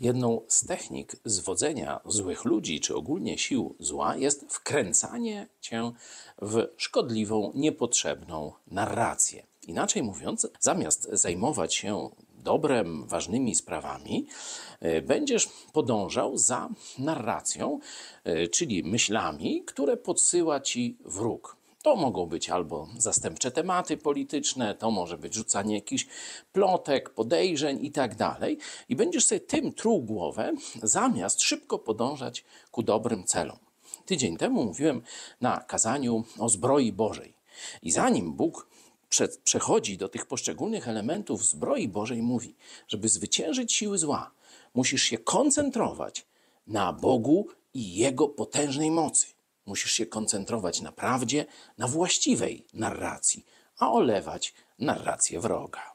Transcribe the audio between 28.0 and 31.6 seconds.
dalej. I będziesz sobie tym truł głowę, zamiast